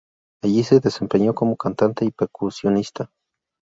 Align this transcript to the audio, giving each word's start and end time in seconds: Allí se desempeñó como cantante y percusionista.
Allí 0.41 0.63
se 0.63 0.79
desempeñó 0.79 1.35
como 1.35 1.55
cantante 1.55 2.05
y 2.05 2.09
percusionista. 2.11 3.11